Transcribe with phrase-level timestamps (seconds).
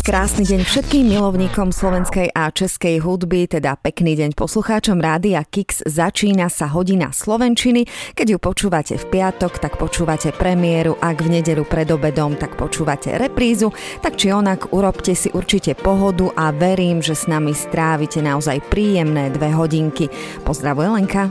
[0.00, 5.84] Krásny deň všetkým milovníkom slovenskej a českej hudby, teda pekný deň poslucháčom Rádia Kix.
[5.84, 7.84] Začína sa hodina Slovenčiny.
[8.16, 13.20] Keď ju počúvate v piatok, tak počúvate premiéru, ak v nedeľu pred obedom, tak počúvate
[13.20, 13.76] reprízu.
[14.00, 19.28] Tak či onak, urobte si určite pohodu a verím, že s nami strávite naozaj príjemné
[19.36, 20.08] dve hodinky.
[20.48, 21.28] Pozdravuje Lenka.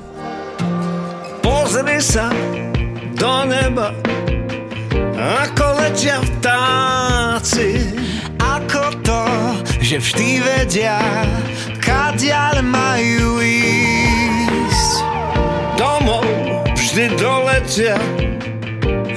[1.42, 2.30] Pozri sa
[3.18, 3.98] do neba,
[5.18, 8.09] ako letia vtáci.
[9.90, 11.02] Že vždy vedia,
[11.82, 14.92] kadiaľ majú ísť.
[15.82, 16.30] Domov
[16.78, 17.98] vždy doletia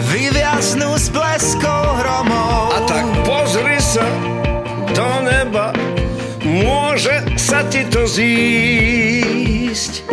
[0.09, 2.73] Vyviaznú s bleskou hromov.
[2.73, 4.09] a tak pozri sa
[4.97, 5.77] do neba,
[6.41, 10.09] môže sa ti to zísť.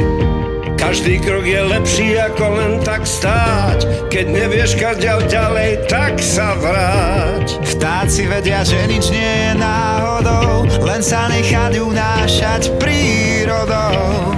[0.89, 4.09] Každý krok je lepší ako len tak stáť.
[4.09, 7.61] Keď nevieš kaďal ďalej, tak sa vráť.
[7.61, 14.33] Vtáci vedia, že nič nie je náhodou, len sa nechať unášať prírodou.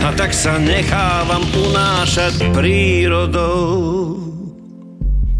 [0.00, 4.16] A tak sa nechávam unášať prírodou.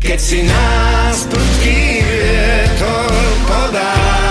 [0.05, 3.09] Keď si nás prudký vietor
[3.49, 4.22] podá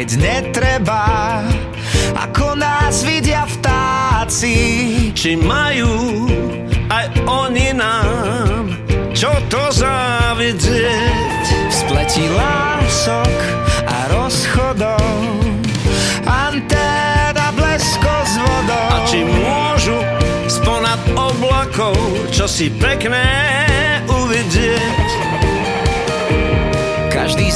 [0.00, 1.04] keď netreba,
[2.16, 4.56] ako nás vidia vtáci.
[5.12, 6.24] Či majú
[6.88, 8.80] aj oni nám
[9.12, 11.44] čo to závidieť?
[11.68, 13.36] V spleti lások
[13.84, 15.20] a rozchodov,
[16.24, 18.88] anténa blesko s vodou.
[18.88, 20.00] A či môžu
[20.48, 21.92] sponad oblakov
[22.32, 23.28] čo si pekné
[24.08, 24.99] uvidieť?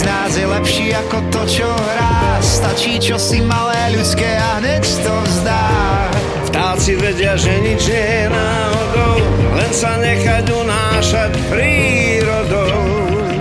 [0.05, 2.37] Z nás je lepší ako to, čo hrá.
[2.45, 5.65] Stačí čo si malé ľudské a hneď to vzdá.
[6.45, 9.17] Vtáci vedia, že nič nie je náhodou,
[9.57, 12.85] len sa nechať unášať prírodou.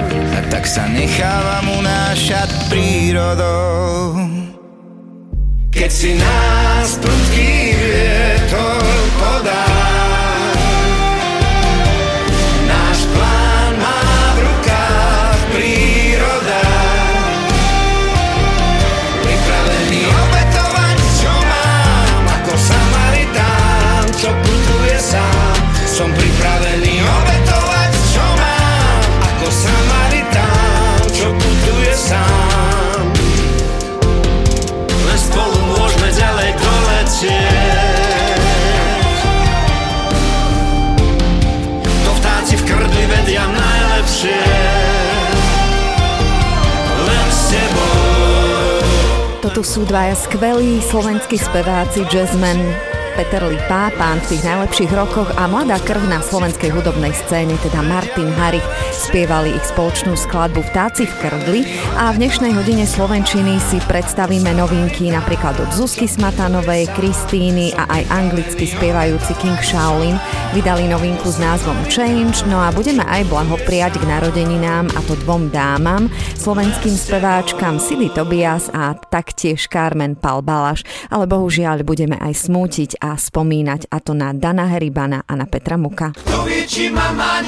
[0.07, 4.23] A tak sa nechávam unášať prírodou.
[5.67, 8.87] Keď si nás prudký vietor
[9.19, 9.67] podá
[49.73, 52.61] sú dvaja skvelí slovenskí speváci, jazzmen
[53.17, 57.81] Peter Lipa, pán v tých najlepších rokoch a mladá krv na slovenskej hudobnej scéne, teda
[57.81, 58.61] Martin Harich,
[59.03, 61.61] spievali ich spoločnú skladbu Vtáci v krdli
[61.99, 68.03] a v dnešnej hodine Slovenčiny si predstavíme novinky napríklad od Zuzky Smatanovej, Kristíny a aj
[68.07, 70.15] anglicky spievajúci King Shaolin.
[70.55, 75.51] Vydali novinku s názvom Change, no a budeme aj blahopriať k narodeninám a to dvom
[75.51, 76.07] dámam,
[76.39, 83.91] slovenským speváčkam Sidy Tobias a taktiež Carmen Palbalaš, ale bohužiaľ budeme aj smútiť a spomínať
[83.91, 86.15] a to na Dana Heribana a na Petra Muka.
[86.15, 87.43] Kto vie, či ma má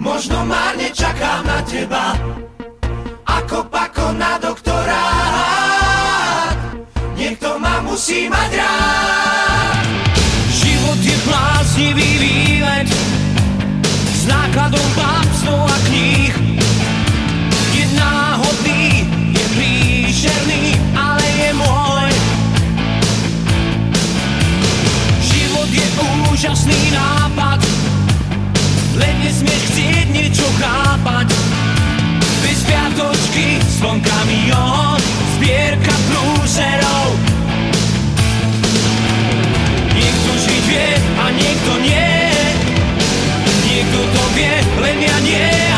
[0.00, 2.16] Možno márne čakám na teba.
[3.28, 4.96] Ako pako na doktorát
[7.12, 9.84] Niekto ma musí mať rád.
[10.48, 12.88] Život je bláznivý výlet
[14.16, 16.32] S nákladom bábstvom a kníh
[17.76, 19.04] Je náhodný,
[19.36, 22.08] je príšerný, ale je môj.
[25.28, 25.86] Život je
[26.32, 27.59] úžasný nápad
[29.00, 31.32] len nesmieš chcieť niečo chápať.
[32.44, 35.00] Bez piatočky, slon kamión
[35.36, 37.16] Zbierka prúserov
[39.96, 42.12] Niekto žiť vie a niekto nie.
[43.64, 45.69] Niekto to vie, len ja nie.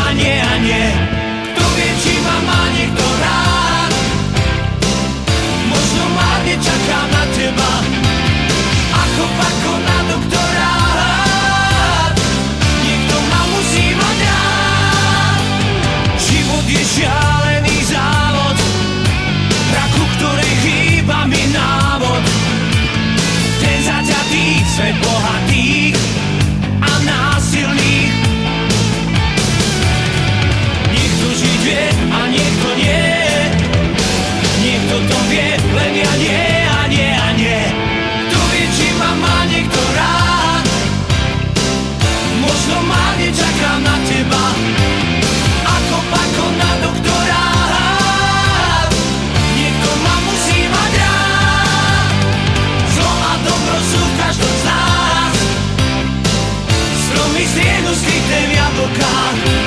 [58.83, 59.62] lugar.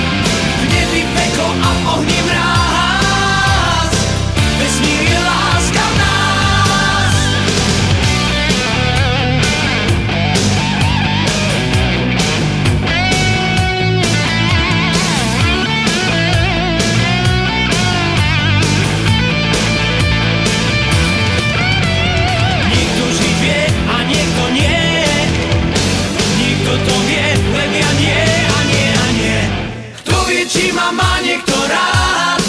[31.68, 32.42] rád.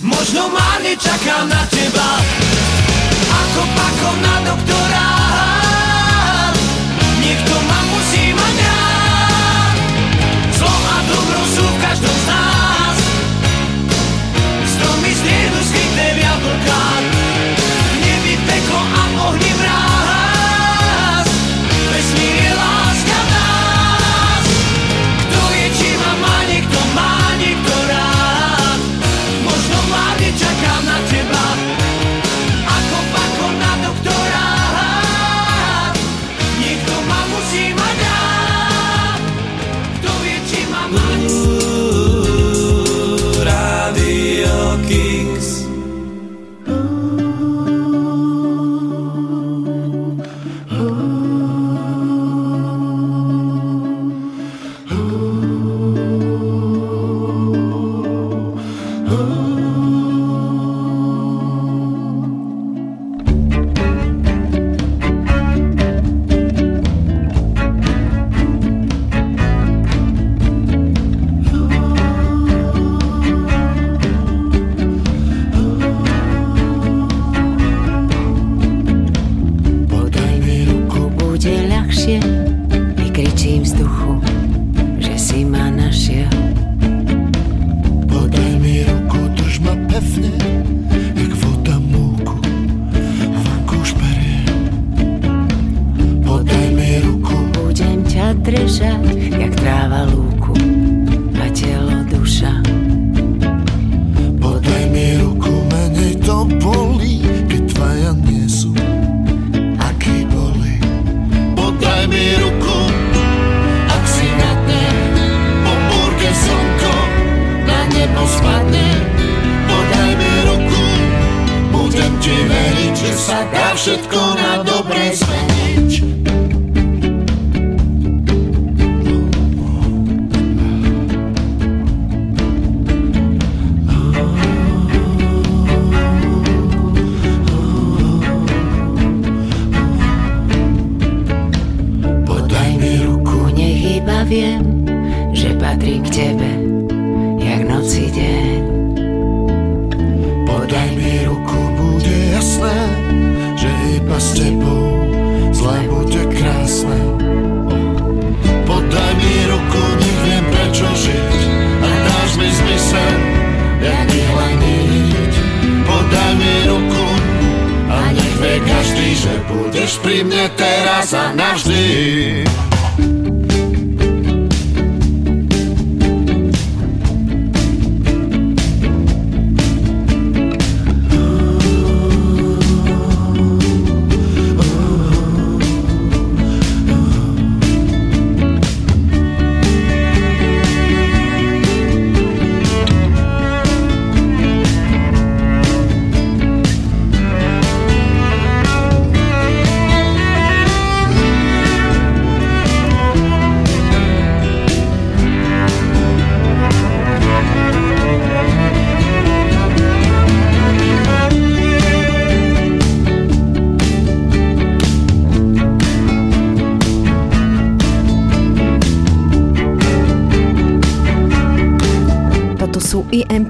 [0.00, 2.08] Možno márne čaká na teba.
[3.26, 4.75] Ako pako na doktora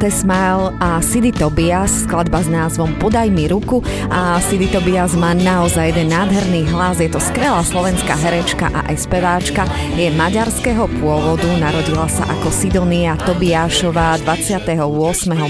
[0.06, 5.34] IMT Smile a Sidy Tobias, skladba s názvom Podaj mi ruku a Sidy Tobias má
[5.34, 9.66] naozaj jeden nádherný hlas, je to skvelá slovenská herečka a aj speváčka,
[9.98, 14.78] je maďarského pôvodu, narodila sa ako Sidonia Tobiášová 28.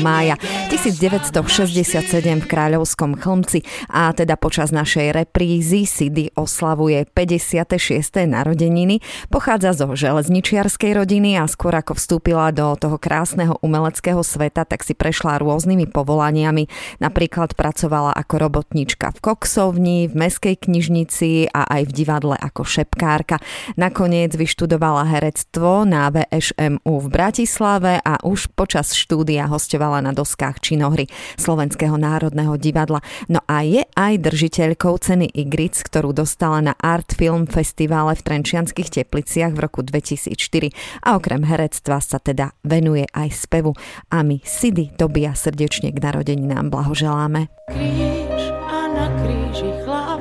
[0.00, 0.40] mája
[0.72, 3.60] 1967 v Kráľovskom chlmci
[3.92, 8.24] a teda počas našej reprízy Sidy oslavuje 56.
[8.24, 14.86] narodeniny, pochádza zo železničiarskej rodiny a skôr ako vstúpila do toho krásneho umeleckého sveta, tak
[14.86, 16.68] si prešla rôznymi povolaniami.
[17.02, 23.42] Napríklad pracovala ako robotnička v koksovni, v meskej knižnici a aj v divadle ako šepkárka.
[23.74, 31.08] Nakoniec vyštudovala herectvo na VŠMU v Bratislave a už počas štúdia hostovala na doskách činohry
[31.40, 33.02] Slovenského národného divadla.
[33.26, 39.02] No a je aj držiteľkou ceny Igric, ktorú dostala na Art Film Festivale v Trenčianských
[39.02, 40.70] tepliciach v roku 2004
[41.06, 43.72] a okrem herectva sa teda venuje aj spevu
[44.12, 47.48] a my Sidy Tobia srdečne k narodeninám blahoželáme.
[47.70, 50.20] Kríž a na kríži chlap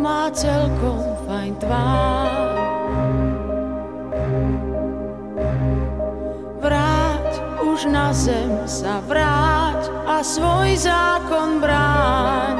[0.00, 2.30] má celkom fajn tvár.
[6.60, 7.30] Vráť
[7.66, 12.56] už na zem sa vráť a svoj zákon bráň.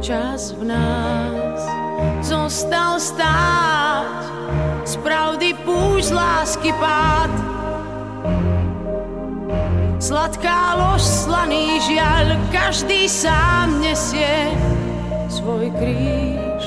[0.00, 1.60] Čas v nás
[2.24, 3.89] zostal stáť,
[5.64, 7.32] púšť lásky pád.
[10.00, 14.48] Sladká lož, slaný žiaľ, každý sám nesie
[15.28, 16.59] svoj kríž.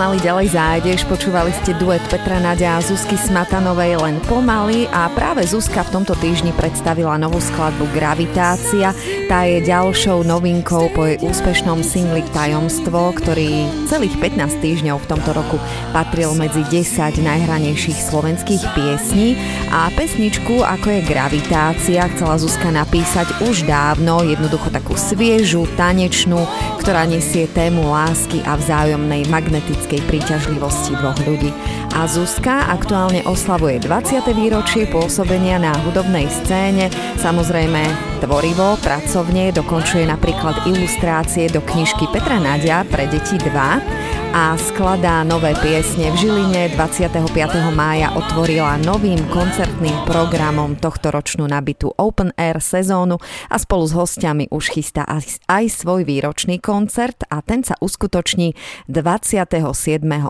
[0.00, 1.04] Pomaly ďalej zájdeš.
[1.12, 6.16] Počúvali ste duet Petra Nadia a Zuzky Smatanovej len pomaly a práve Zuzka v tomto
[6.16, 8.96] týždni predstavila novú skladbu Gravitácia.
[9.30, 15.30] Tá je ďalšou novinkou po jej úspešnom singli Tajomstvo, ktorý celých 15 týždňov v tomto
[15.30, 15.54] roku
[15.94, 19.38] patril medzi 10 najhranejších slovenských piesní
[19.70, 26.42] a pesničku ako je Gravitácia chcela Zuzka napísať už dávno, jednoducho takú sviežu, tanečnú,
[26.82, 31.54] ktorá nesie tému lásky a vzájomnej magnetickej príťažlivosti dvoch ľudí.
[31.94, 34.26] A Zuzka aktuálne oslavuje 20.
[34.34, 36.90] výročie pôsobenia na hudobnej scéne,
[37.22, 45.26] samozrejme tvorivo, pracovne, dokončuje napríklad ilustrácie do knižky Petra Nadia pre deti 2 a skladá
[45.26, 46.14] nové piesne.
[46.14, 47.34] V Žiline 25.
[47.74, 53.18] mája otvorila novým koncertným programom tohto ročnú nabitú Open Air sezónu
[53.50, 55.02] a spolu s hostiami už chystá
[55.50, 58.54] aj, svoj výročný koncert a ten sa uskutoční
[58.86, 59.50] 27.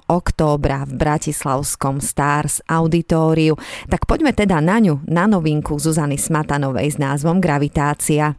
[0.08, 3.60] októbra v Bratislavskom Stars Auditoriu.
[3.92, 8.32] Tak poďme teda na ňu, na novinku Zuzany Smatanovej s názvom Gravitácia.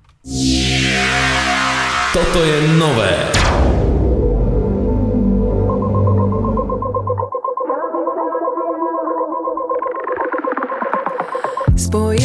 [2.09, 3.40] Toto je nové.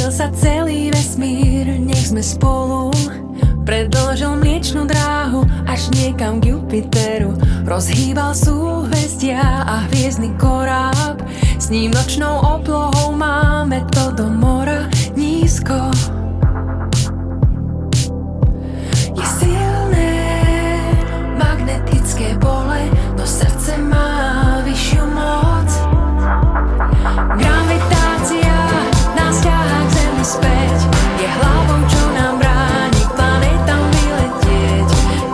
[0.07, 2.95] Otvoril sa celý vesmír, nech sme spolu.
[3.66, 7.35] Predložil mliečnú dráhu až niekam k Jupiteru.
[7.66, 11.27] Rozhýbal súhvezdia a hviezdny koráb.
[11.59, 14.87] S ním nočnou oblohou máme to do mora
[15.19, 15.90] nízko.
[19.11, 20.14] Je silné
[21.35, 25.71] magnetické pole, no srdce má vyššiu moc.
[27.42, 27.96] Gravita
[31.23, 34.89] je hlavou, čo nám bráni planetám vyletieť.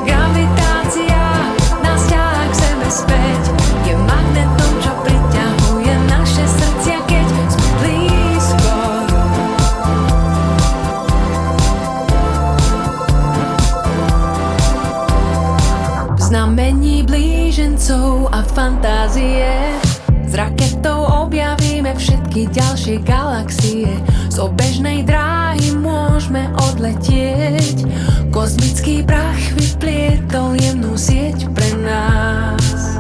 [0.05, 1.25] Gravitácia
[1.81, 2.55] nás ťahá k
[2.93, 3.43] späť,
[3.89, 7.45] je magnetom, čo priťahuje naše srdcia, keď sme
[17.09, 19.73] blížencov a fantázie
[20.33, 23.85] s raketou objavíme všetky ďalšie galaxie.
[24.33, 27.85] Z obežnej dráhy môžeme odletieť.
[28.33, 32.97] Kozmický prach vyplietol jemnú sieť pre nás.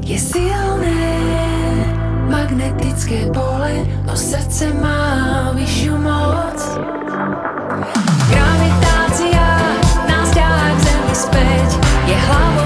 [0.00, 1.04] Je silné
[2.32, 6.56] magnetické pole No srdce má vyššiu moc.
[8.32, 9.48] Gravitácia
[10.08, 11.68] nás ťahá k zemi späť
[12.08, 12.65] Je hlavou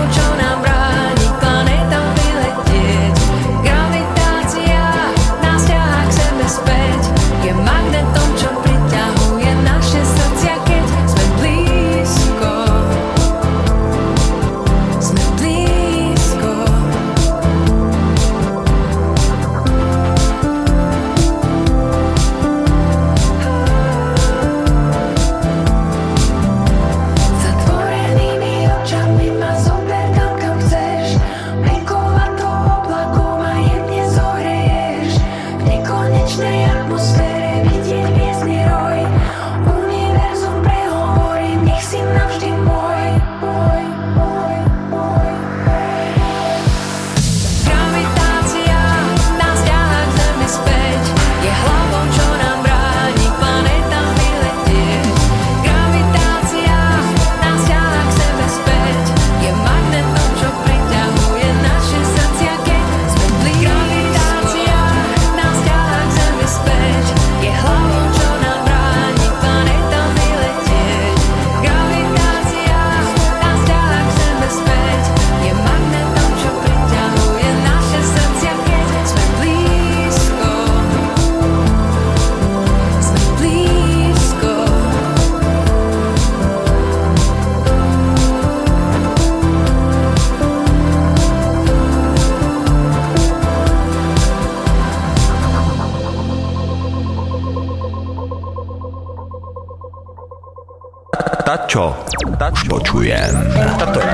[102.68, 103.34] počujem.
[103.78, 104.10] Toto je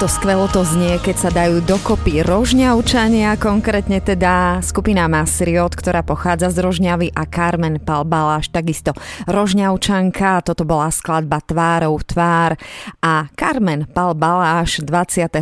[0.00, 6.48] takto skvelo to znie, keď sa dajú dokopy Rožňavčania, konkrétne teda skupina Masriot, ktorá pochádza
[6.48, 8.96] z Rožňavy a Carmen Palbaláš, takisto
[9.28, 12.56] Rožňavčanka, toto bola skladba Tvárov tvár
[13.04, 15.36] a Carmen Palbaláš 23.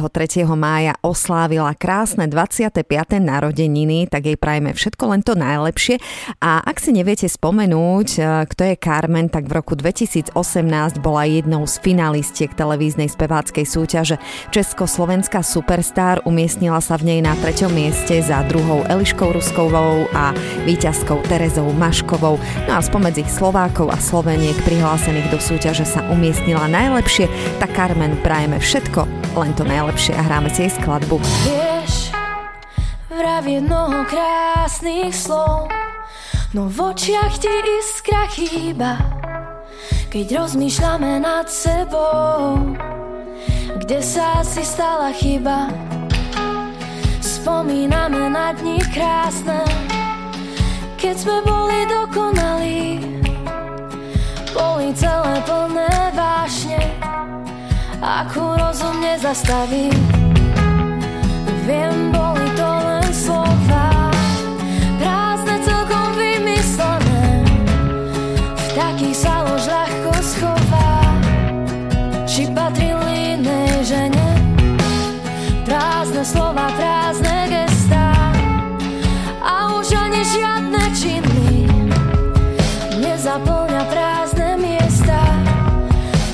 [0.59, 2.83] mája oslávila krásne 25.
[3.23, 6.03] narodeniny, tak jej prajeme všetko len to najlepšie
[6.43, 10.35] a ak si neviete spomenúť, e, kto je Carmen, tak v roku 2018
[10.99, 14.19] bola jednou z finalistiek televíznej speváckej súťaže
[14.49, 16.25] Československá superstar.
[16.25, 20.33] Umiestnila sa v nej na treťom mieste za druhou Eliškou Ruskovou a
[20.65, 22.41] víťazkou Terezou Maškovou.
[22.67, 27.29] No a spomedzi Slovákov a Sloveniek prihlásených do súťaže sa umiestnila najlepšie,
[27.61, 29.05] tak Carmen prajeme všetko,
[29.37, 31.21] len to najlepšie a hráme si jej skladbu.
[31.21, 32.11] Vieš,
[33.13, 35.69] vravie mnoho krásnych slov,
[36.57, 38.97] no v očiach ti iskra chýba,
[40.09, 42.57] keď rozmýšľame nad sebou.
[43.79, 45.71] Kde sa asi stala chyba?
[47.23, 49.63] Spomíname na dni krásne,
[50.99, 52.85] keď sme boli dokonalí.
[54.51, 56.83] Boli celé plné vášne,
[58.03, 59.95] akú rozum nezastaví.
[61.65, 63.98] Viem, boli to len slova,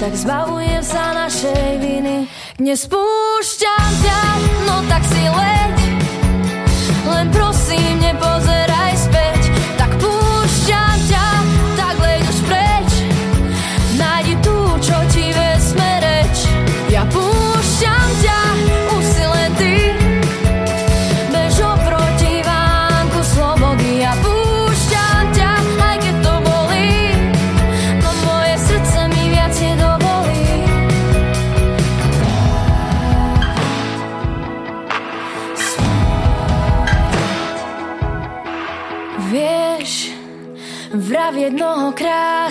[0.05, 2.29] Tak zbavujem sa našej viny,
[2.61, 4.21] nespúšťam ťa,
[4.69, 5.77] no tak si leď.
[7.09, 8.74] Len prosím, nepozeraj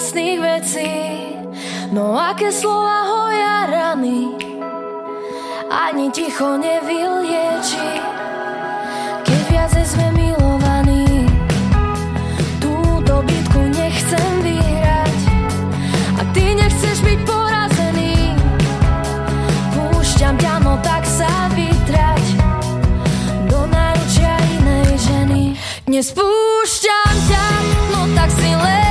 [0.03, 0.91] krásnych vecí,
[1.95, 4.35] no aké slova hoja rany,
[5.71, 8.03] ani ticho nevylieči.
[9.23, 11.23] Keď viacej sme milovaní,
[12.59, 15.19] túto bitku nechcem vyhrať
[16.19, 18.35] a ty nechceš byť porazený.
[19.71, 22.43] Púšťam ťa, no tak sa vytrať
[23.47, 25.43] do náručia inej ženy.
[25.87, 27.45] Nespúšťam ťa,
[27.95, 28.51] no tak si.
[28.51, 28.82] Len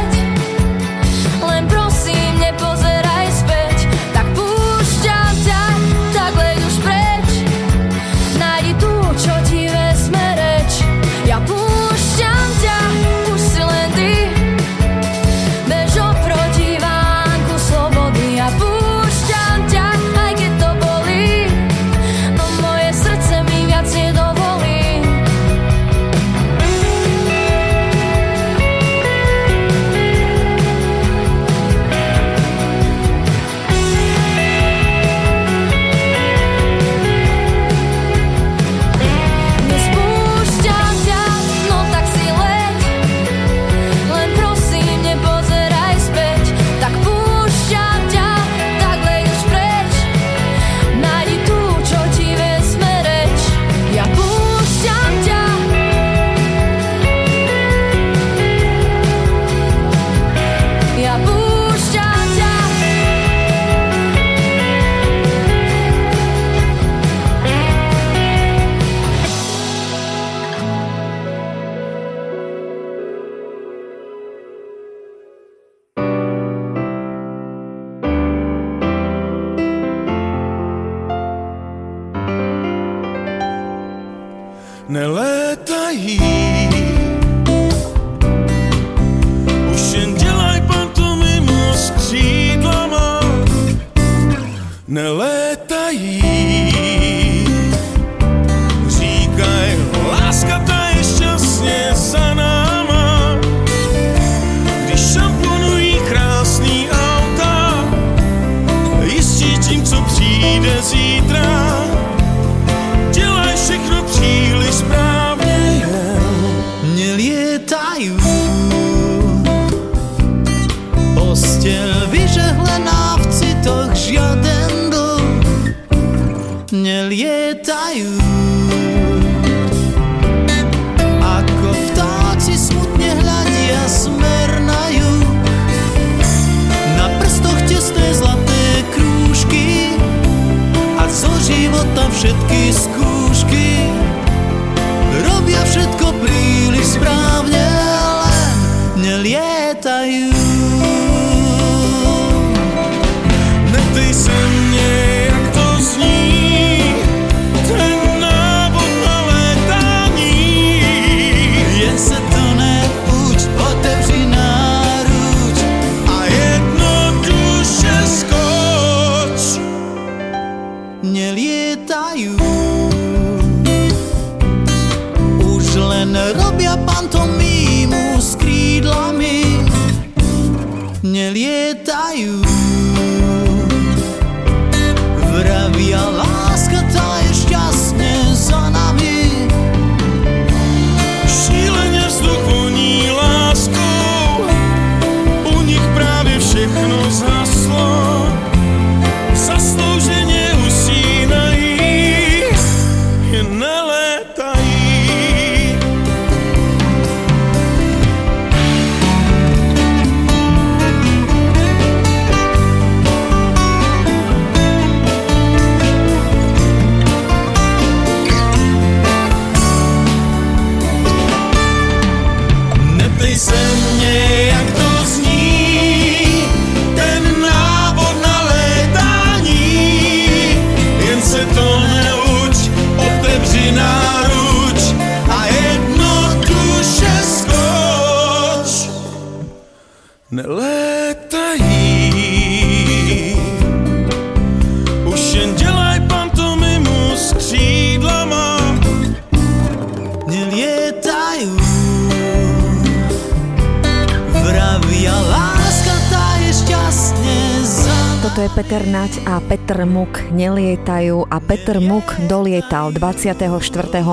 [258.73, 263.45] Peter Nať a Petr Muk nelietajú a Peter Muk dolietal 24.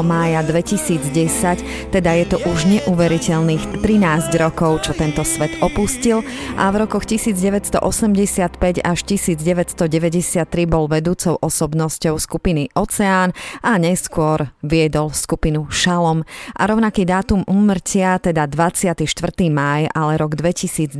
[0.04, 6.28] mája 2010, teda je to už neuveriteľných 13 rokov, čo tento svet opustil
[6.60, 7.80] a v rokoch 1985
[8.84, 13.32] až 1993 bol vedúcou osobnosťou skupiny Oceán
[13.64, 16.28] a neskôr viedol skupinu Šalom.
[16.60, 19.08] A rovnaký dátum úmrtia, teda 24.
[19.48, 21.00] máj, ale rok 2023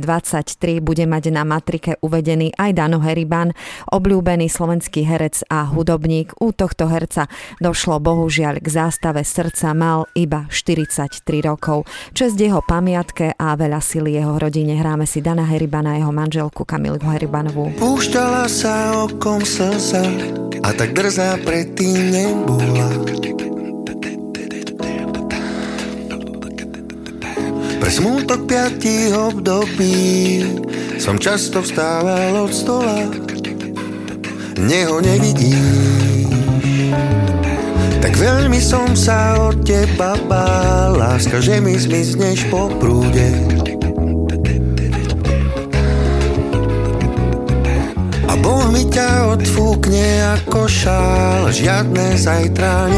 [0.80, 3.49] bude mať na matrike uvedený aj Dano Heriban,
[3.90, 6.34] obľúbený slovenský herec a hudobník.
[6.40, 11.86] U tohto herca došlo bohužiaľ k zástave srdca, mal iba 43 rokov.
[12.12, 16.62] Česť jeho pamiatke a veľa sily jeho rodine hráme si Dana Heribana a jeho manželku
[16.68, 17.74] Kamilu Heribanovú.
[17.80, 20.04] Púšťala sa okom slza
[20.60, 22.88] a tak drzá predtým nebola.
[27.80, 30.44] Pre smútok piatich období
[31.00, 33.08] som často vstával od stola.
[34.60, 36.28] Neho nevidíš,
[38.00, 40.96] tak veľmi som sa od teba bál.
[40.96, 43.28] Láska, že mi zmizneš po prúde.
[48.28, 52.88] A Boh mi ťa odfúkne ako šál Žiadne zajtra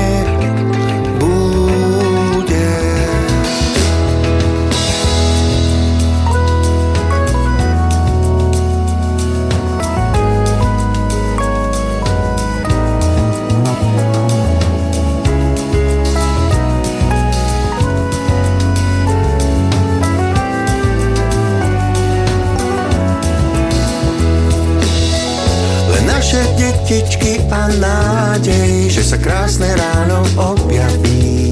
[26.93, 31.49] detičky a nádej Že sa krásne ráno objaví.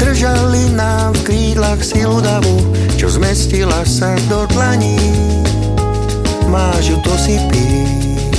[0.00, 2.56] Držali nám v krídlach silu davu
[2.96, 4.96] Čo zmestila sa do dlaní.
[6.48, 8.32] Máš ju, to si píš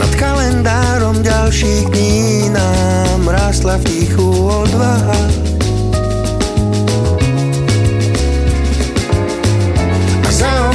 [0.00, 5.47] Nad kalendárom ďalších dní nám Rástla v tichu odvaha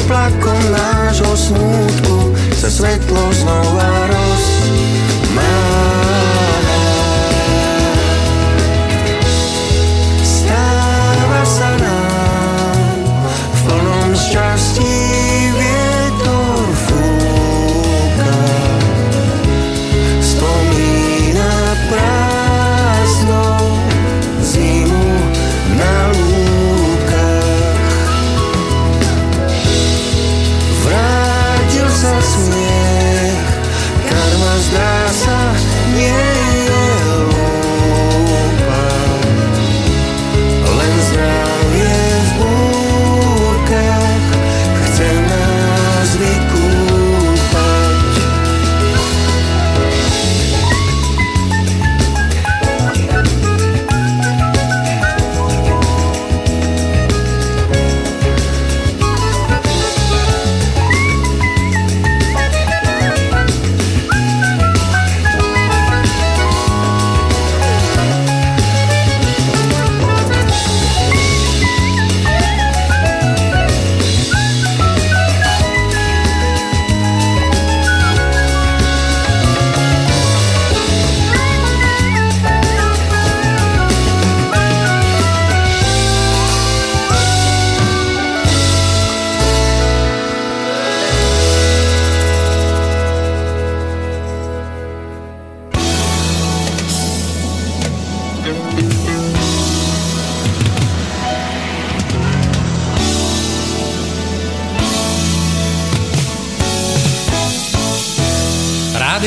[0.07, 4.52] plako naš osnutku Za svetlo znova roz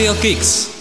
[0.06, 0.75] Radio Kix.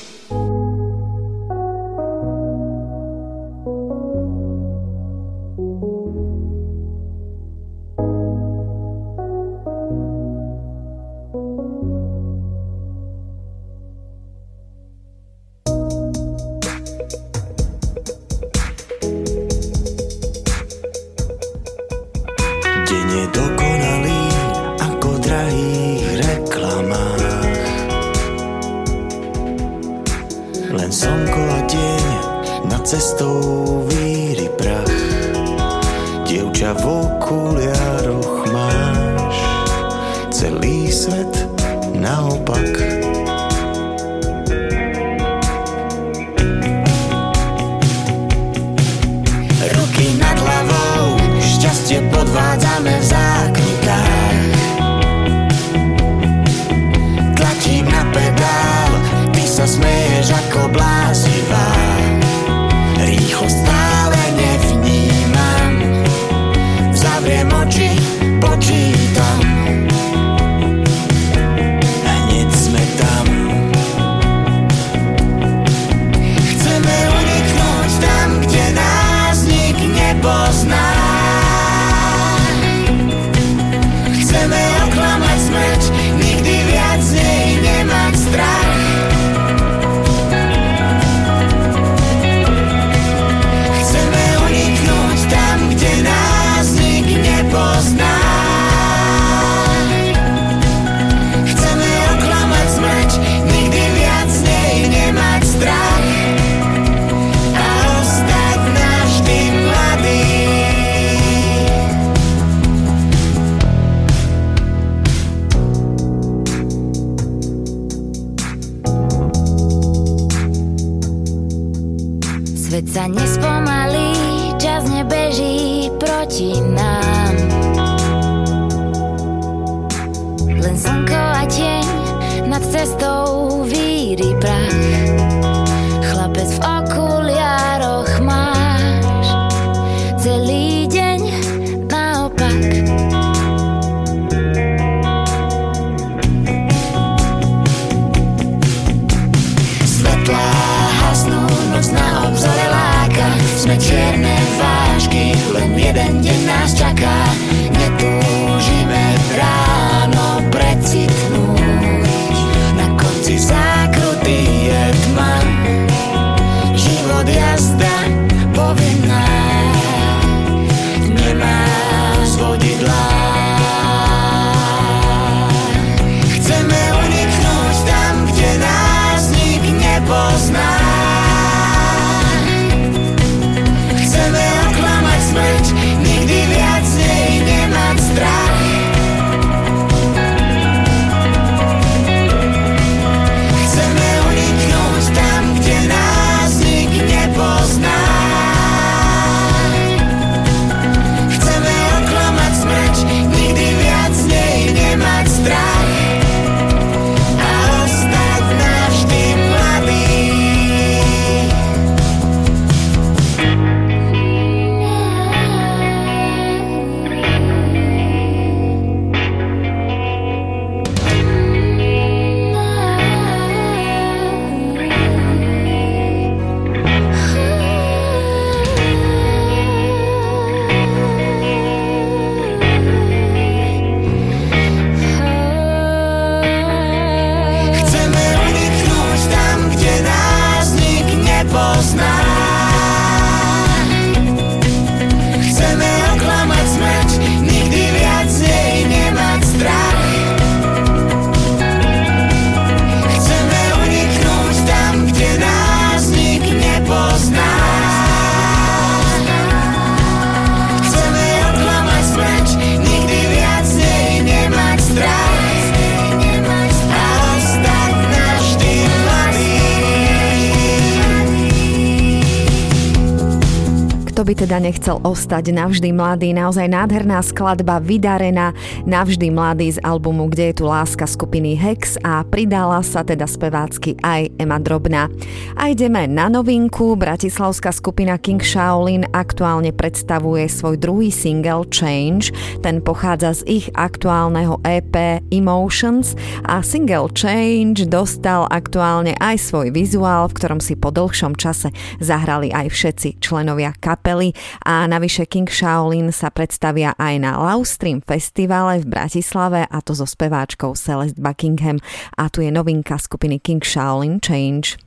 [274.66, 276.34] Nechcel ostať navždy mladý?
[276.34, 278.58] Naozaj nádherná skladba vydarená
[278.90, 283.94] navždy mladý z albumu Kde je tu láska skupiny Hex a pridala sa teda spevácky
[284.02, 285.06] aj Ema Drobná.
[285.54, 286.98] A ideme na novinku.
[286.98, 292.34] Bratislavská skupina King Shaolin aktuálne predstavuje svoj druhý single Change.
[292.66, 296.18] Ten pochádza z ich aktuálneho EP Emotions
[296.50, 302.72] a single Change dostal aktuálne aj svoj vizuál, v ktorom si dlhšom čase zahrali aj
[302.72, 304.32] všetci členovia kapely
[304.64, 307.36] a navyše King Shaolin sa predstavia aj na
[307.68, 311.84] Stream festivale v Bratislave a to so speváčkou Celeste Buckingham
[312.16, 314.80] a tu je novinka skupiny King Shaolin Change.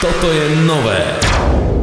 [0.00, 1.75] Toto je nové.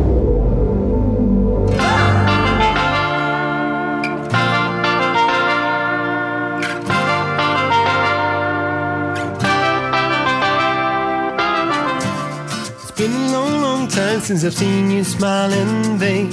[13.94, 16.32] Time since I've seen you smiling, babe.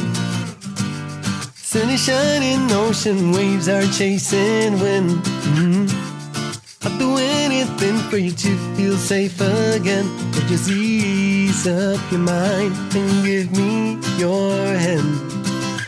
[1.56, 5.10] Sun is shining, ocean waves are chasing wind.
[5.52, 6.86] Mm-hmm.
[6.86, 10.06] I'd do anything for you to feel safe again.
[10.32, 14.56] But just ease up your mind and give me your
[14.86, 15.20] hand.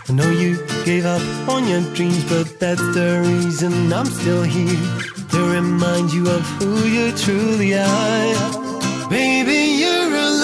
[0.08, 4.82] I know you gave up on your dreams, but that's the reason I'm still here
[5.30, 9.08] to remind you of who you truly are.
[9.08, 10.41] Baby, you're a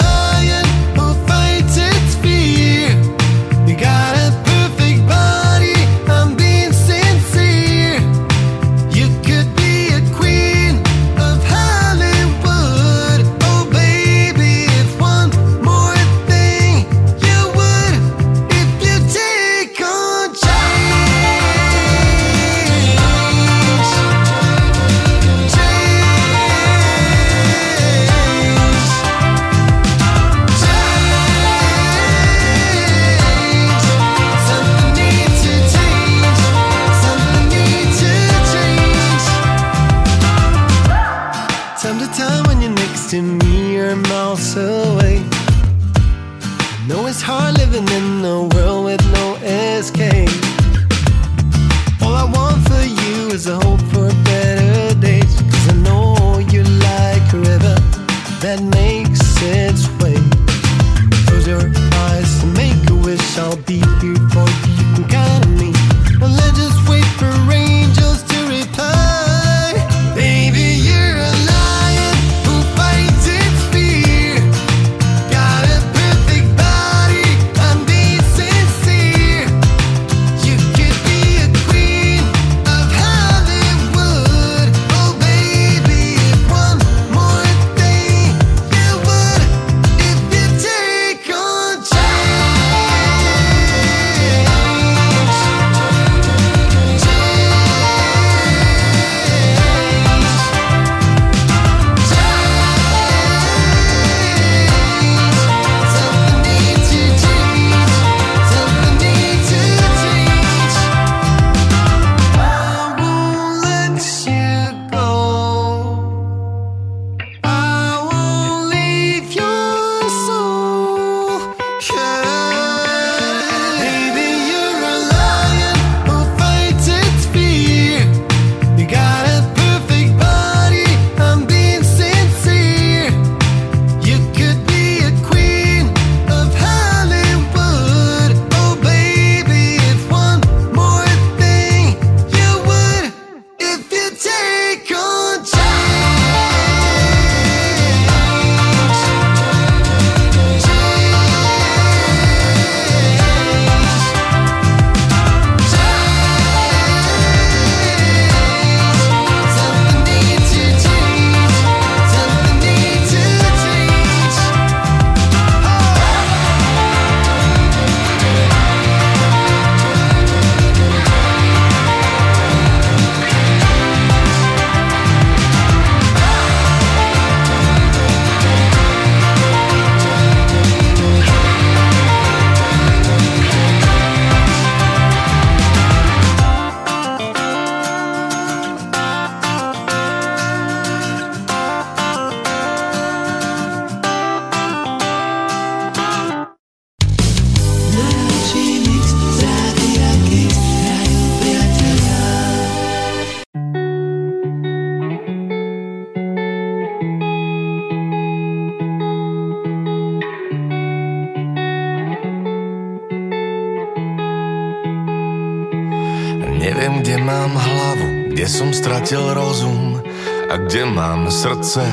[221.39, 221.87] srdce.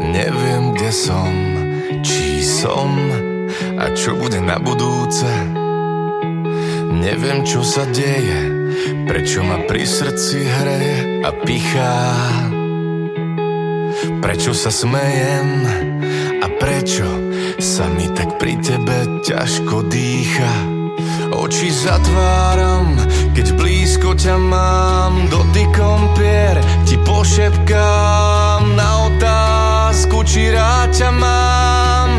[0.00, 1.28] Neviem, kde som,
[2.00, 2.96] či som
[3.76, 5.28] a čo bude na budúce.
[6.96, 8.40] Neviem, čo sa deje,
[9.04, 12.00] prečo ma pri srdci hreje a pichá.
[14.24, 15.48] Prečo sa smejem
[16.40, 17.04] a prečo
[17.60, 20.54] sa mi tak pri tebe ťažko dýcha.
[21.36, 22.96] Oči zatváram,
[23.34, 32.10] keď blízko ťa mám Dotykom pier ti pošepkám Na otázku, či rád ťa mám.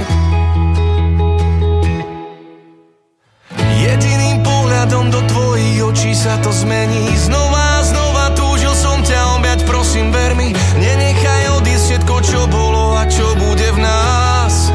[3.82, 7.12] Jediným pohľadom do tvojich očí sa to zmení.
[7.18, 13.04] Znova znova túžil som ťa objať, prosím ver mi Nenechaj odísť všetko, čo bolo a
[13.10, 14.70] čo bude v nás.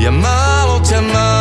[0.00, 1.39] Ja málo ťa mám,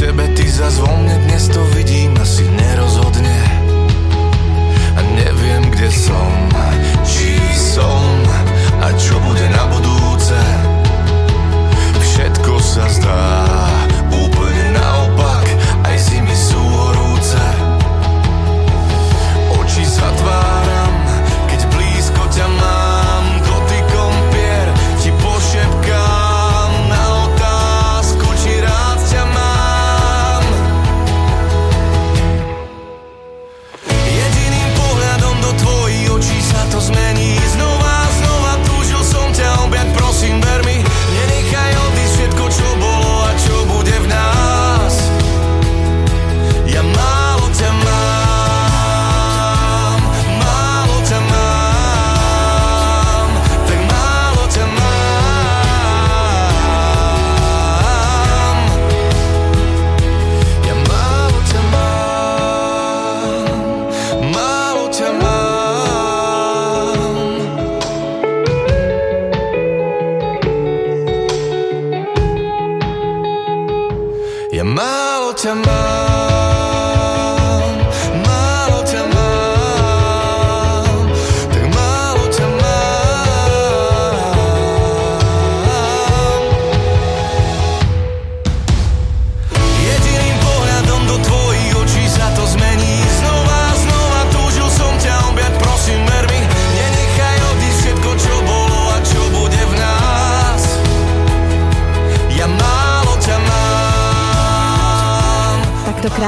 [0.00, 3.36] tebe, ty zas vo mne, dnes to vidím asi nerozhodne.
[4.96, 6.39] A neviem, kde som,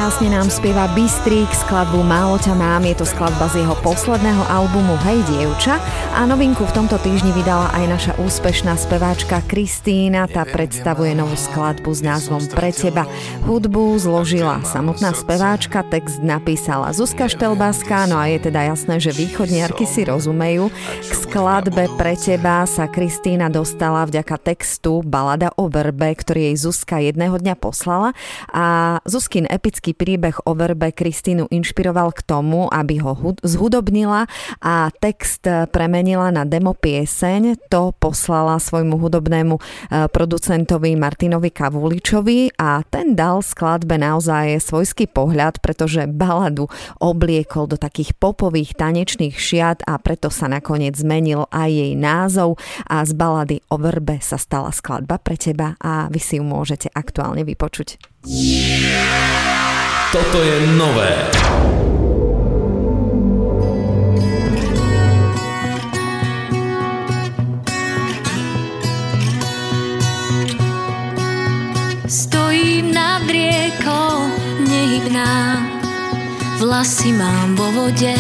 [0.02, 4.98] krásne nám spieva Bystrík skladbu Málo ťa mám, je to skladba z jeho posledného albumu
[5.06, 5.78] Hej dievča
[6.12, 11.88] a novinku v tomto týždni vydala aj naša úspešná speváčka Kristína, tá predstavuje novú skladbu
[11.88, 13.08] s názvom Pre teba.
[13.48, 19.88] Hudbu zložila samotná speváčka, text napísala Zuzka Štelbáská, no a je teda jasné, že východniarky
[19.88, 20.68] si rozumejú.
[21.00, 27.00] K skladbe Pre teba sa Kristína dostala vďaka textu Balada o verbe, ktorý jej Zuzka
[27.00, 28.12] jedného dňa poslala
[28.52, 34.28] a Zuzkin epický príbeh o verbe Kristínu inšpiroval k tomu, aby ho hud- zhudobnila
[34.60, 37.70] a text premenila na demo pieseň.
[37.70, 39.62] To poslala svojmu hudobnému e,
[40.10, 46.66] producentovi Martinovi Kavuličovi a ten dal skladbe naozaj svojský pohľad, pretože baladu
[46.98, 52.58] obliekol do takých popových tanečných šiat a preto sa nakoniec zmenil aj jej názov
[52.90, 56.90] a z balady o verbe sa stala skladba pre teba a vy si ju môžete
[56.90, 58.02] aktuálne vypočuť.
[60.10, 61.10] Toto je nové.
[72.12, 74.28] Stojím nad riekou
[74.68, 75.64] nehybná.
[76.60, 78.12] Vlasy mám vo vode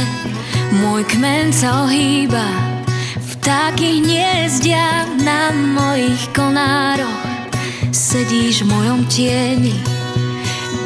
[0.80, 2.40] Môj kmen sa ohýba.
[3.20, 7.20] Vtáky hniezdia na mojich konároch
[7.92, 9.76] Sedíš v mojom tieni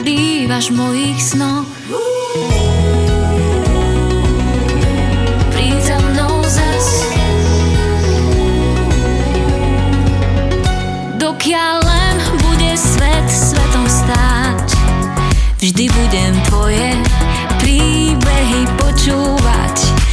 [0.02, 1.70] Bývaš v mojich snoch.
[5.54, 6.86] Príď za mnou zas.
[11.22, 12.05] Dokiaľ
[15.56, 16.92] Vždy budem tvoje
[17.64, 20.05] príbehy počúvať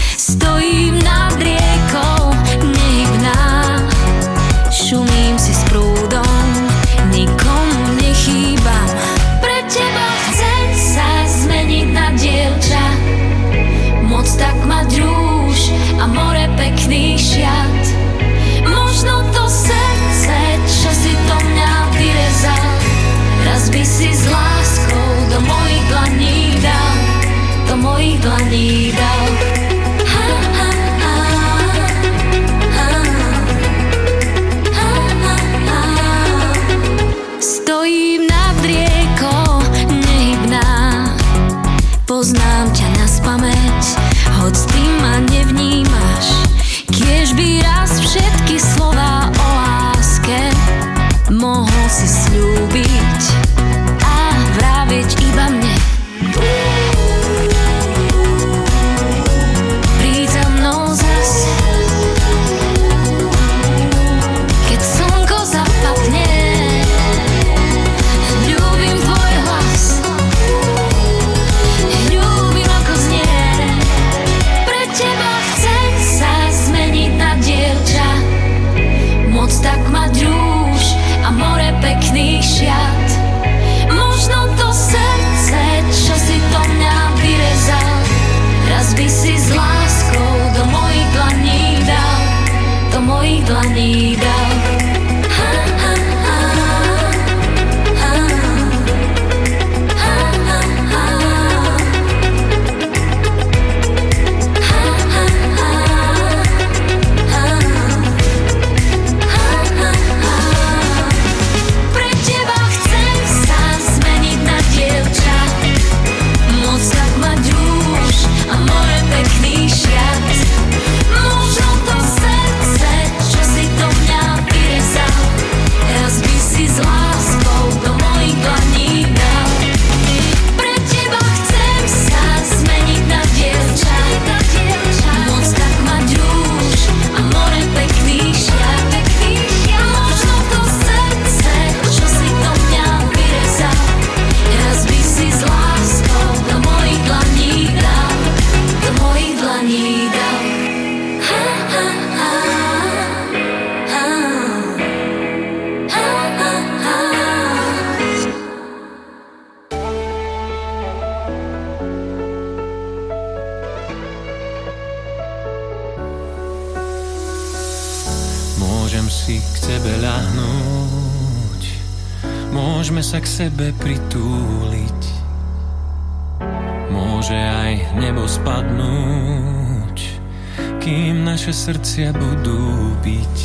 [181.94, 183.38] srdcia budú byť.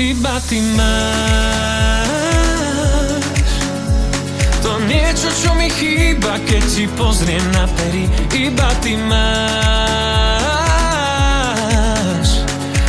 [0.00, 2.08] Iba ty máš
[4.64, 8.08] to niečo, čo mi chýba, keď ti pozriem na pery.
[8.32, 9.20] Iba ty máš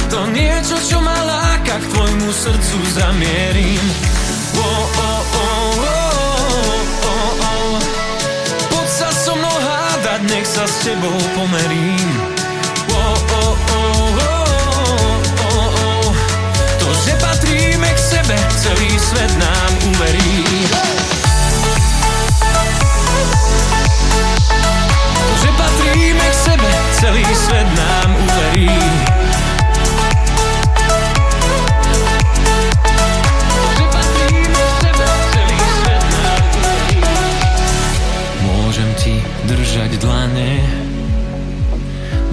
[0.07, 3.83] to niečo, čo ma láka, k tvojmu srdcu zamierim.
[4.55, 6.79] Oh, oh, oh, oh,
[7.11, 7.75] oh, oh.
[8.71, 12.32] Poď sa so mnou hádať, nech sa s tebou pomerím.
[19.13, 20.41] Svet nám uverí.
[25.37, 28.73] Že patríme k sebe, celý svet nám uverí.
[38.41, 40.57] Môžem ti držať dlane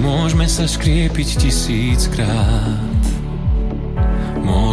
[0.01, 3.00] Môžeme sa škriepiť tisíckrát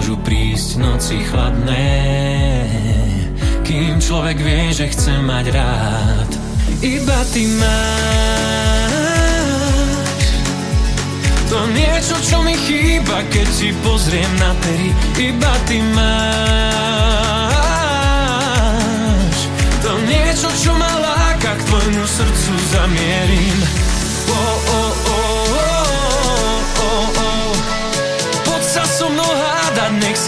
[0.09, 1.85] Môžu prísť noci chladné.
[3.61, 6.33] Kým človek vie, že chce mať rád
[6.81, 8.89] Iba ty máš.
[11.53, 14.97] To niečo, čo mi chýba, keď ti pozriem na pery
[15.29, 16.09] Iba ty máš.
[19.85, 23.61] To niečo, čo ma láka, k tvojmu srdcu zamierim.
[24.33, 24.88] Oh, oh,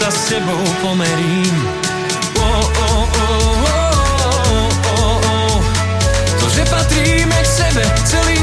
[0.01, 1.55] sa s tebou pomerím
[2.41, 5.55] oh, oh, oh, oh.
[6.41, 8.40] To, že patríme k sebe, celý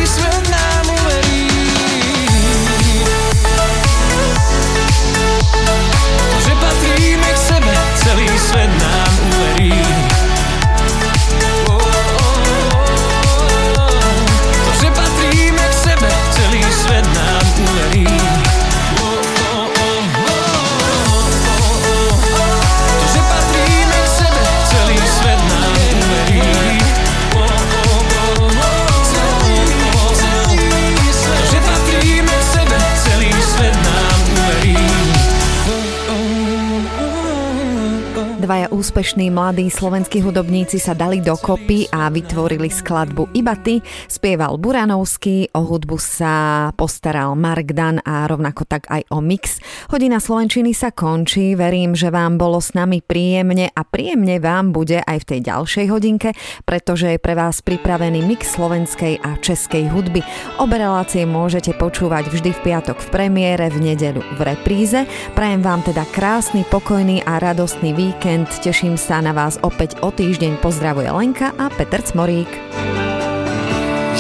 [38.79, 43.83] úspešní mladí slovenskí hudobníci sa dali dokopy a vytvorili skladbu Iba ty.
[44.07, 49.59] Spieval Buranovský, o hudbu sa postaral Mark Dan a rovnako tak aj o mix.
[49.91, 55.03] Hodina Slovenčiny sa končí, verím, že vám bolo s nami príjemne a príjemne vám bude
[55.03, 56.31] aj v tej ďalšej hodinke,
[56.63, 60.23] pretože je pre vás pripravený mix slovenskej a českej hudby.
[60.63, 65.03] Obe relácie môžete počúvať vždy v piatok v premiére, v nedeľu v repríze.
[65.35, 68.47] Prajem vám teda krásny, pokojný a radostný víkend.
[68.69, 70.61] Teším sa na vás opäť o týždeň.
[70.61, 72.53] Pozdravuje Lenka a Peter Cmorík.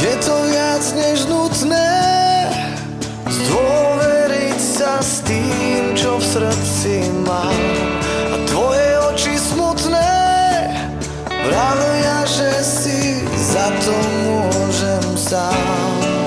[0.00, 1.92] Je to viac než nutné
[3.28, 7.60] Zdôveriť sa s tým, čo v srdci mám
[8.32, 10.16] A tvoje oči smutné
[11.28, 13.92] Vravia, že si za to
[14.24, 16.17] môžem sám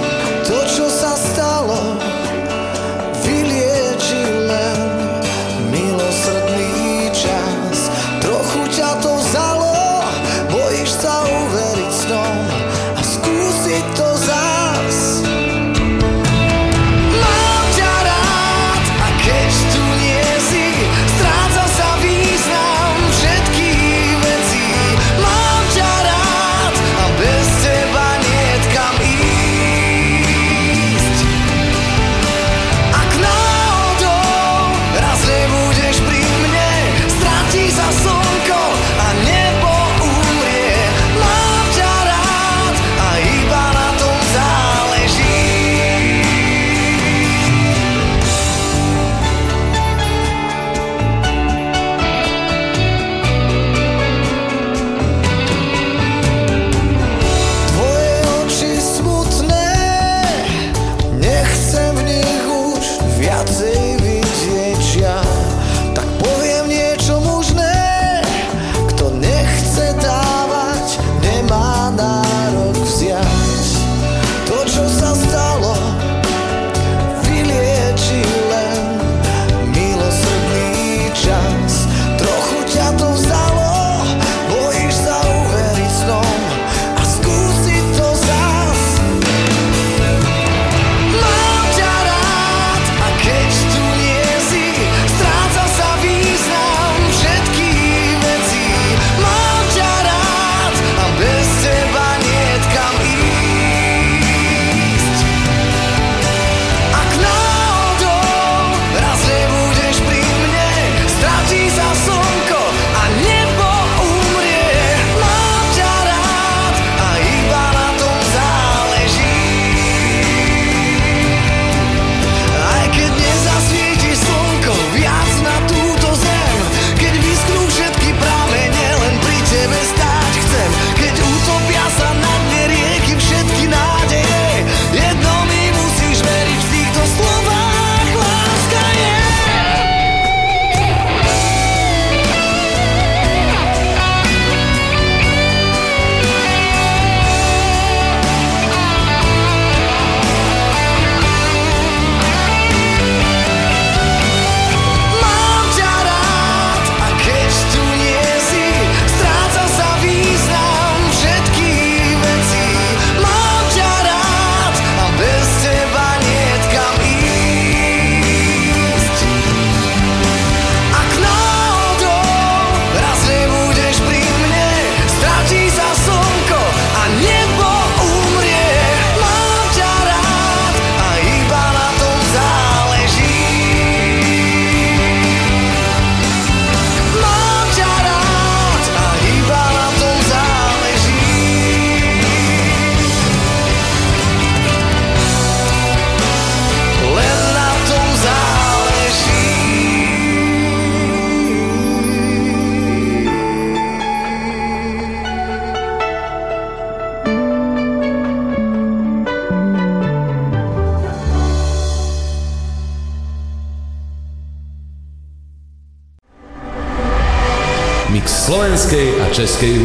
[219.41, 219.80] Franceschi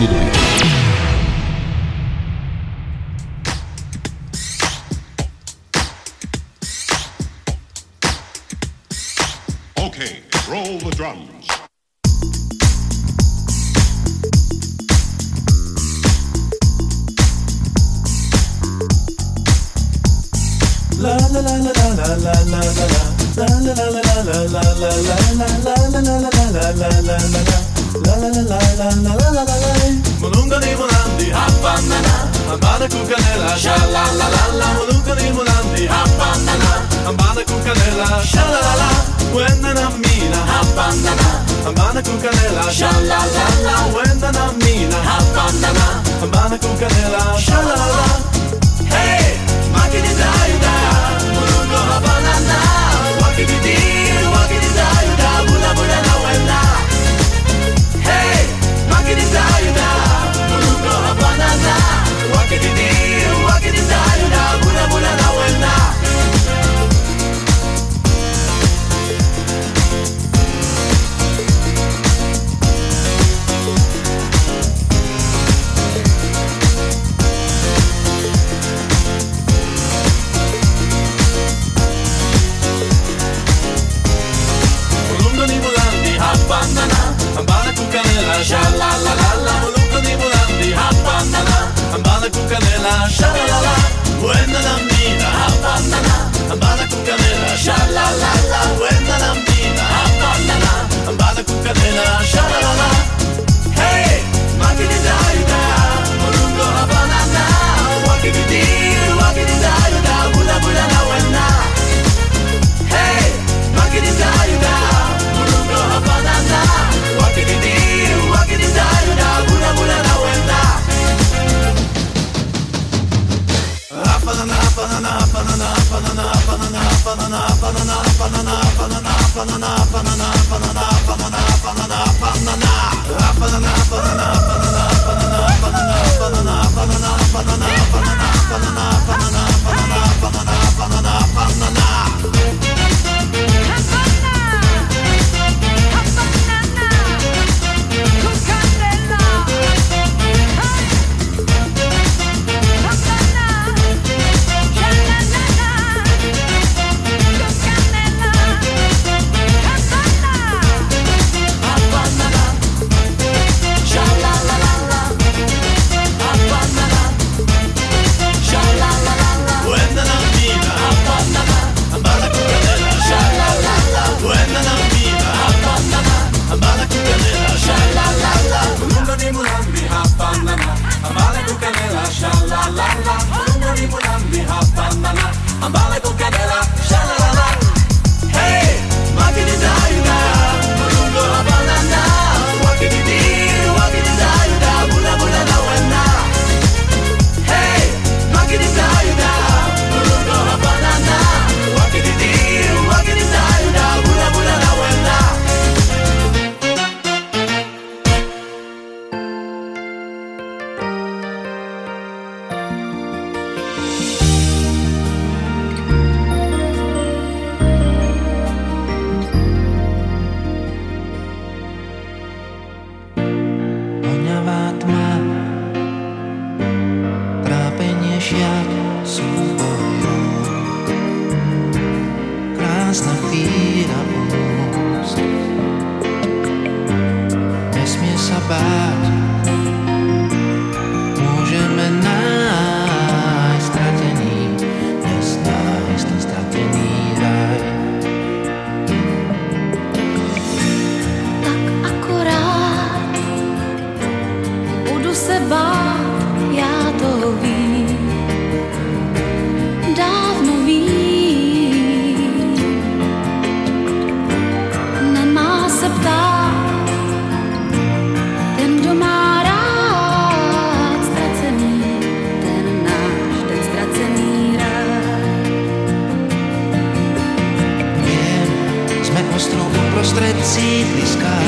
[280.47, 281.39] věcí blízká,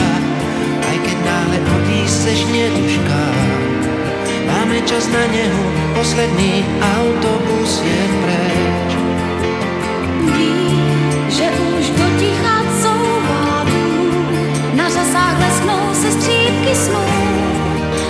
[0.91, 3.25] aj keď náhle odísť seš netušká.
[4.51, 5.63] Máme čas na neho,
[5.95, 8.91] posledný autobus je preč.
[10.35, 10.83] Ví,
[11.31, 13.87] že už do ticha couvádu,
[14.75, 17.07] na řasách lesknou se střípky snů.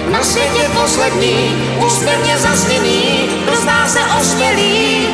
[0.08, 1.52] Na světě poslední,
[1.84, 5.04] úsměvně zasněný, kdo zdá se osmělý,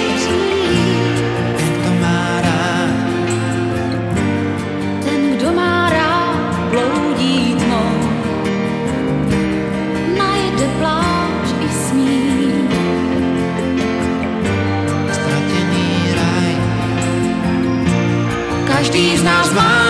[18.95, 19.84] každý z nás má.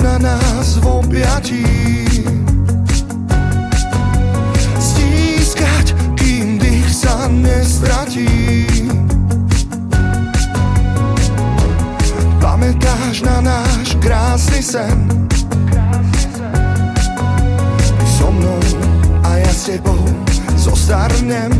[0.00, 1.66] na nás v objatí
[4.80, 8.64] Stískať, kým dých sa nestratí.
[12.40, 14.96] Pamätáš na náš krásny sen?
[18.16, 18.60] So mnou
[19.28, 20.00] a ja s tebou
[20.56, 21.52] zostarnem.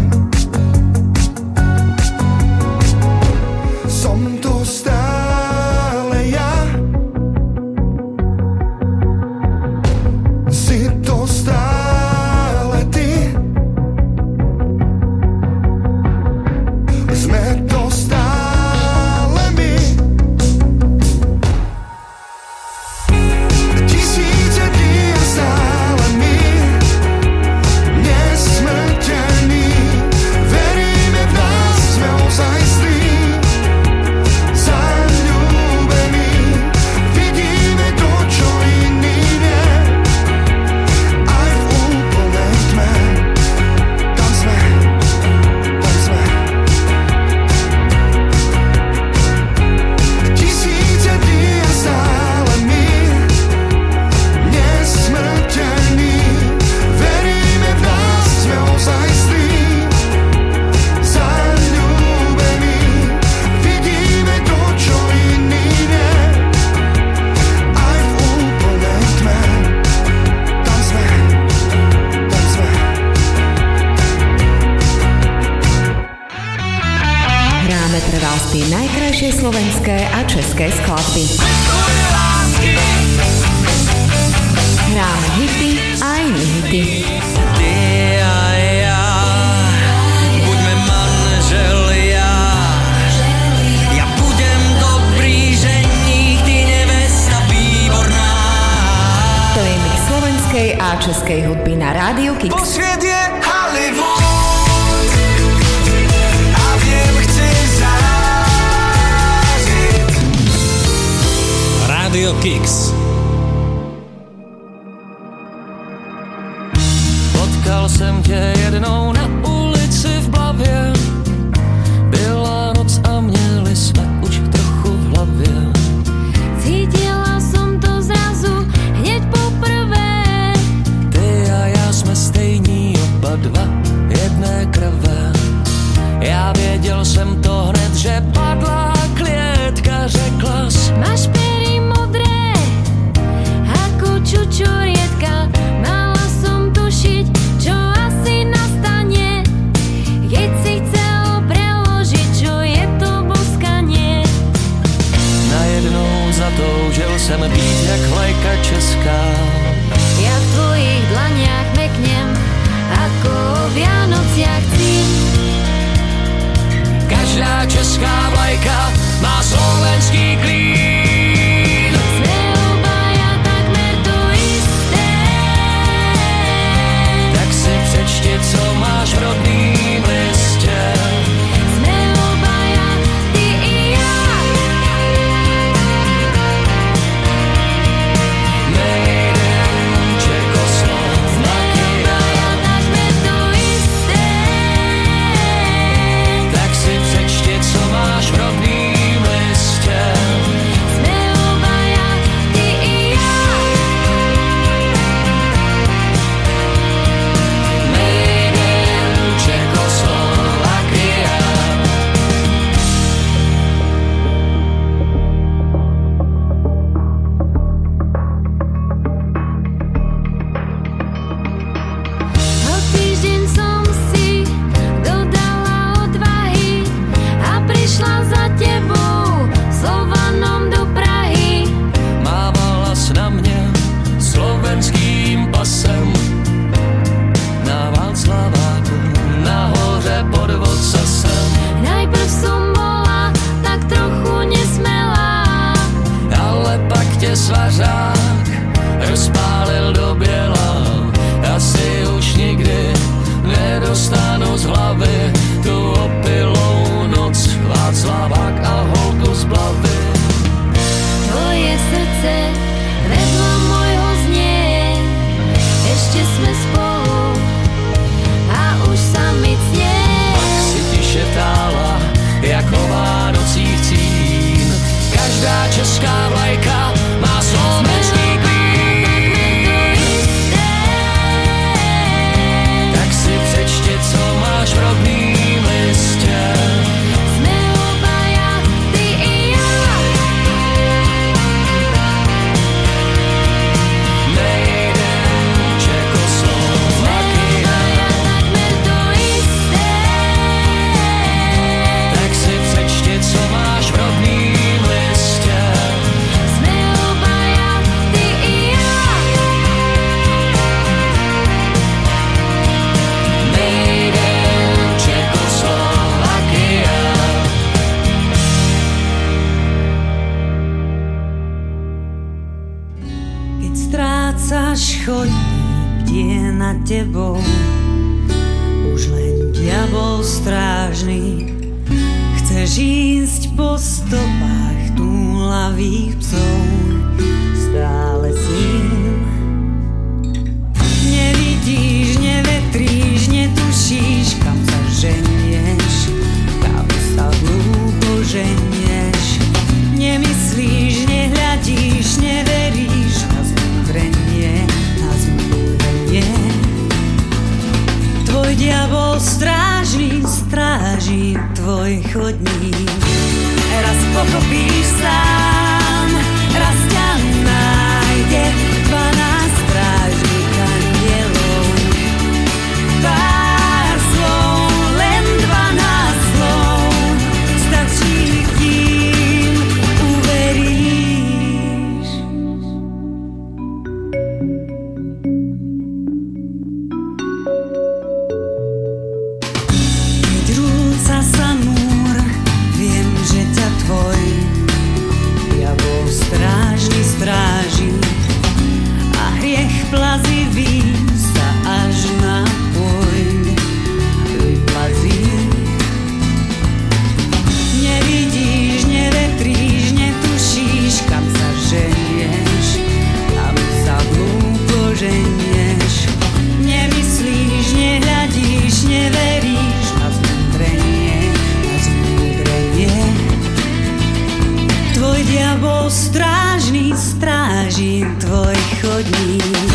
[425.60, 429.72] bol strážny, strážim tvoj chodník.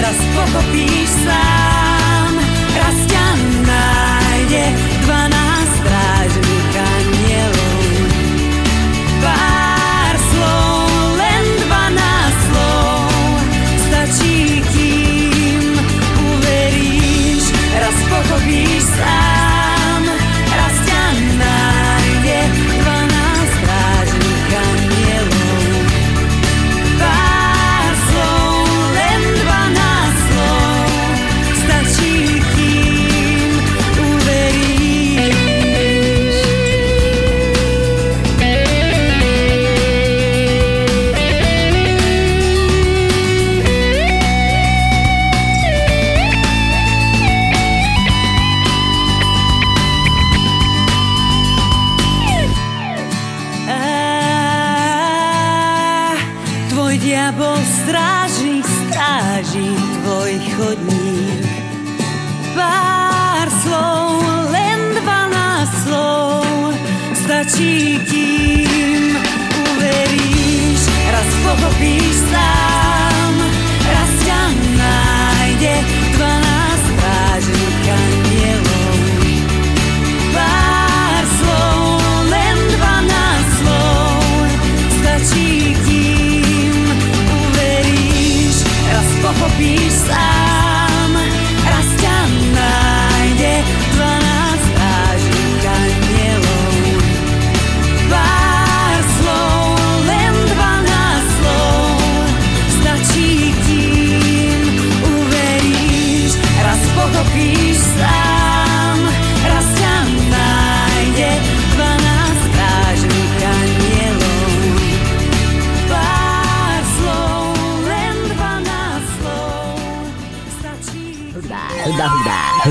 [0.00, 2.32] Raz pochopíš sám,
[2.76, 3.26] raz ťa
[3.66, 4.64] nájde,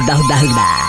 [0.08, 0.83] bar, bar, bar.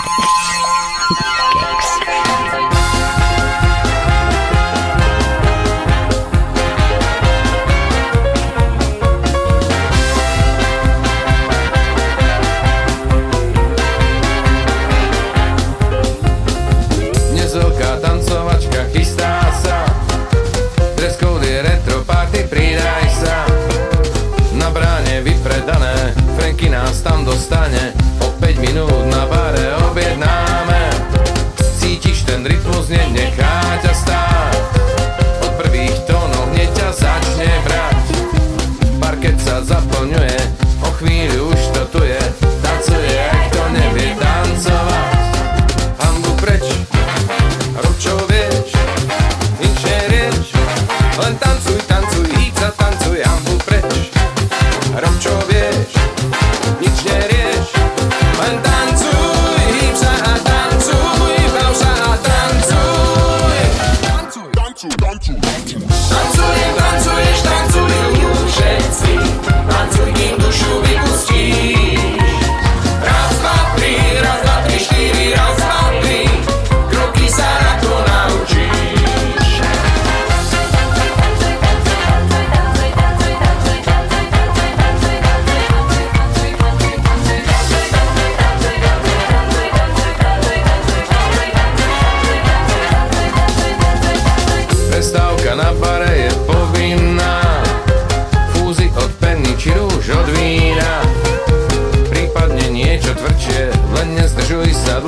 [104.83, 105.04] Seven.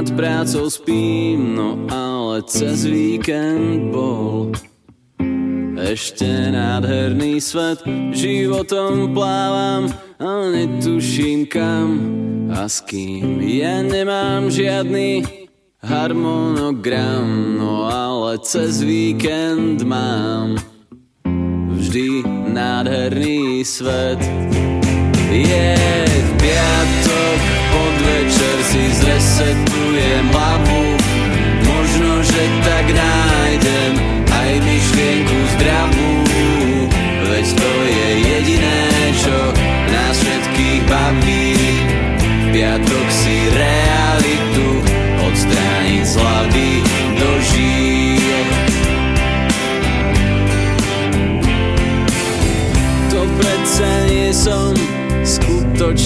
[0.00, 4.48] nad prácou spím, no ale cez víkend bol
[5.76, 12.00] ešte nádherný svet, životom plávam, ale netuším kam
[12.48, 13.44] a s kým.
[13.44, 15.20] Ja nemám žiadny
[15.84, 20.56] harmonogram, no ale cez víkend mám
[21.76, 24.16] vždy nádherný svet
[25.30, 25.68] je
[26.06, 27.38] v piatok
[27.70, 30.84] podvečer si zresetujem hlavu
[31.64, 33.92] možno, že tak nájdem
[34.26, 36.20] aj myšlienku zdravú
[37.40, 38.80] veď to je jediné,
[39.16, 39.38] čo
[39.88, 41.56] nás všetkých baví.
[42.20, 43.79] V piatok si re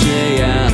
[0.04, 0.73] Yeah.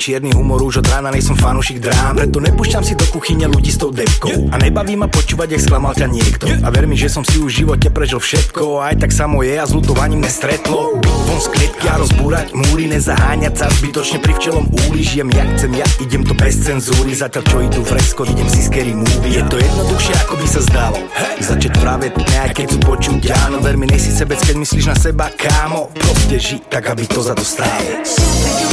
[0.00, 2.16] čierny humor už od rána, nejsem fanúšik drám.
[2.16, 4.48] Preto nepúšťam si do kuchyne ľudí s tou depkou.
[4.48, 6.48] A nebaví ma počúvať, jak sklamal ťa niekto.
[6.64, 8.80] A ver mi, že som si už v živote prežil všetko.
[8.80, 10.96] Aj tak samo je a s lutovaním nestretlo.
[11.04, 15.04] Von z klietky a rozbúrať múry Nezaháňať sa zbytočne pri včelom úli.
[15.04, 17.12] Žijem jak chcem ja, idem to bez cenzúry.
[17.12, 19.36] Zatiaľ čo idú fresko, idem si scary movie.
[19.36, 20.98] Je to jednoduchšie ako by sa zdalo.
[21.44, 25.28] Začať práve dňa, keď tu počuť áno Ver mi, nejsi sebec, keď myslíš na seba,
[25.34, 25.92] kámo.
[25.92, 28.69] Proste ži, tak aby to za to stálo.